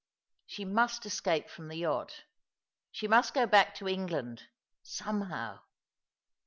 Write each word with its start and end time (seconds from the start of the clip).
She 0.47 0.65
must 0.65 1.05
escape 1.05 1.47
from 1.47 1.67
the 1.67 1.75
yacht. 1.77 2.23
She 2.91 3.07
must 3.07 3.35
go 3.35 3.45
back 3.45 3.75
to 3.75 3.87
England— 3.87 4.47
somehow. 4.81 5.59